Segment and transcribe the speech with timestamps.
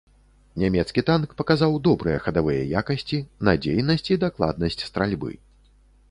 [0.61, 3.19] Нямецкі танк паказаў добрыя хадавыя якасці,
[3.49, 5.31] надзейнасць і дакладнасць стральбы.